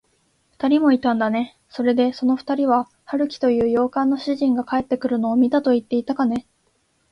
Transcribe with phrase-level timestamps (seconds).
[0.49, 1.59] ふたりもいたんだね。
[1.69, 6.47] それで、そのふたりは、春木という洋館の主人が帰ってくるのを見たといっていたかね。